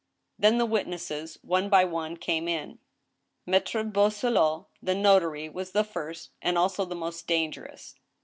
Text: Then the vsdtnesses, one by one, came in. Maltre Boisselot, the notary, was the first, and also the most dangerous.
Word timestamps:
Then 0.39 0.57
the 0.57 0.65
vsdtnesses, 0.65 1.37
one 1.45 1.69
by 1.69 1.85
one, 1.85 2.17
came 2.17 2.47
in. 2.47 2.79
Maltre 3.47 3.83
Boisselot, 3.83 4.65
the 4.81 4.95
notary, 4.95 5.47
was 5.47 5.73
the 5.73 5.83
first, 5.83 6.31
and 6.41 6.57
also 6.57 6.85
the 6.85 6.95
most 6.95 7.27
dangerous. 7.27 7.93